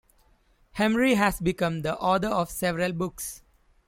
[0.77, 3.43] Hemery has become the author of several books.